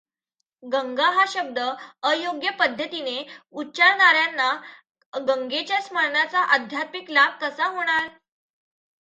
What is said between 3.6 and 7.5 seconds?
उच्चारणार् यांना गंगेच्या स्मरणाचा आध्यात्मिक लाभ